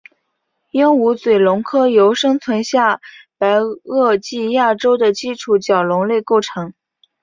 [0.71, 2.99] 鹦鹉嘴龙科由生存于下
[3.37, 6.73] 白垩纪亚洲的基础角龙类构成。